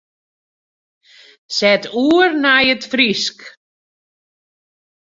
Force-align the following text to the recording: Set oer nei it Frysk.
Set 1.57 1.83
oer 2.11 2.29
nei 2.43 2.65
it 2.73 2.83
Frysk. 2.91 3.39